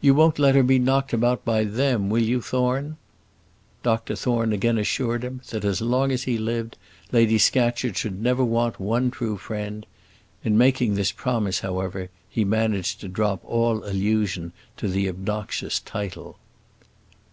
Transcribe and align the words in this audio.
You 0.00 0.16
won't 0.16 0.40
let 0.40 0.56
her 0.56 0.64
be 0.64 0.80
knocked 0.80 1.12
about 1.12 1.44
by 1.44 1.62
them, 1.62 2.10
will 2.10 2.24
you, 2.24 2.42
Thorne?" 2.42 2.96
Dr 3.84 4.16
Thorne 4.16 4.52
again 4.52 4.78
assured 4.78 5.22
him, 5.22 5.42
that 5.50 5.64
as 5.64 5.80
long 5.80 6.10
as 6.10 6.24
he 6.24 6.38
lived 6.38 6.76
Lady 7.12 7.38
Scatcherd 7.38 7.96
should 7.96 8.20
never 8.20 8.44
want 8.44 8.80
one 8.80 9.12
true 9.12 9.36
friend; 9.36 9.86
in 10.42 10.58
making 10.58 10.94
this 10.96 11.12
promise, 11.12 11.60
however, 11.60 12.08
he 12.28 12.44
managed 12.44 12.98
to 13.02 13.08
drop 13.08 13.42
all 13.44 13.84
allusion 13.84 14.52
to 14.76 14.88
the 14.88 15.08
obnoxious 15.08 15.78
title. 15.78 16.36